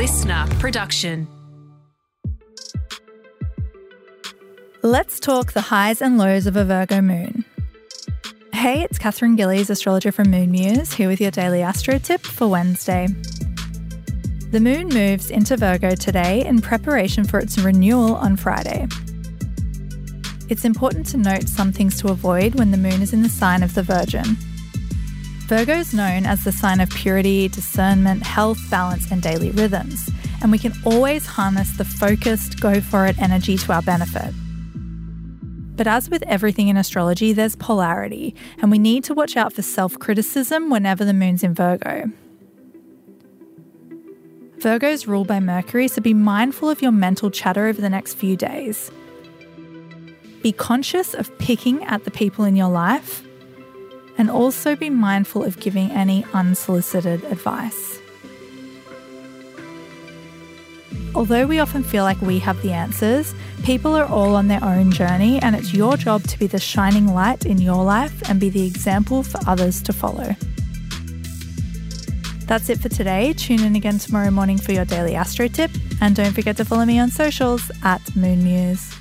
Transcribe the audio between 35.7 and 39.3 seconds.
But as with everything in astrology, there's polarity, and we need to